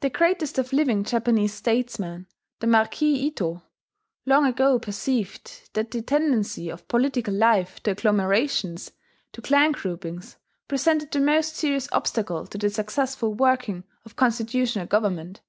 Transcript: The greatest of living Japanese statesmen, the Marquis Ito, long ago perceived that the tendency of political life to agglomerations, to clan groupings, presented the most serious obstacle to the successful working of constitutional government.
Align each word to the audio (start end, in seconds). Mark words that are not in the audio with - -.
The 0.00 0.08
greatest 0.08 0.56
of 0.56 0.72
living 0.72 1.04
Japanese 1.04 1.52
statesmen, 1.52 2.26
the 2.60 2.66
Marquis 2.66 3.16
Ito, 3.26 3.62
long 4.24 4.46
ago 4.46 4.78
perceived 4.78 5.68
that 5.74 5.90
the 5.90 6.00
tendency 6.00 6.70
of 6.70 6.88
political 6.88 7.34
life 7.34 7.82
to 7.82 7.90
agglomerations, 7.90 8.92
to 9.32 9.42
clan 9.42 9.72
groupings, 9.72 10.38
presented 10.68 11.10
the 11.10 11.20
most 11.20 11.54
serious 11.54 11.86
obstacle 11.92 12.46
to 12.46 12.56
the 12.56 12.70
successful 12.70 13.34
working 13.34 13.84
of 14.06 14.16
constitutional 14.16 14.86
government. 14.86 15.42